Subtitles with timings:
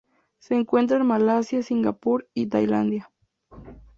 [0.39, 3.11] Se encuentra en Malasia, Singapur y Tailandia.